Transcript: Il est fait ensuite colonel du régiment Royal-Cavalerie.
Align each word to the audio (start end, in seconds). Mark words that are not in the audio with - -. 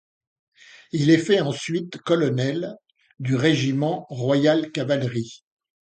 Il 0.93 1.11
est 1.11 1.19
fait 1.19 1.41
ensuite 1.41 1.97
colonel 1.99 2.73
du 3.19 3.35
régiment 3.35 4.07
Royal-Cavalerie. 4.09 5.43